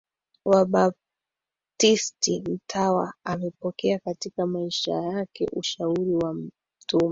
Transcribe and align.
Wabaptisti 0.45 2.39
Mtawa 2.41 3.13
amepokea 3.23 3.99
katika 3.99 4.45
maisha 4.47 4.93
yake 4.93 5.47
ushauri 5.53 6.13
wa 6.15 6.33
mtume 6.33 6.53